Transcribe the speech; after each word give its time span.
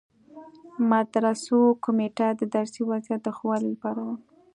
مدرسو 0.91 1.59
کمیټه 1.83 2.27
د 2.39 2.41
درسي 2.55 2.81
وضعیت 2.91 3.21
د 3.23 3.29
ښه 3.37 3.43
والي 3.49 3.67
لپاره 3.75 4.01
ده. 4.07 4.15